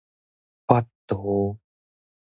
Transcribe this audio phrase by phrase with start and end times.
[0.65, 1.59] 法度